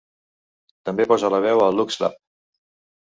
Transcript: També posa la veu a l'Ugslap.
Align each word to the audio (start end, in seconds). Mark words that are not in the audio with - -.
També 0.89 1.05
posa 1.11 1.31
la 1.35 1.43
veu 1.45 1.63
a 1.67 1.71
l'Ugslap. 1.77 2.21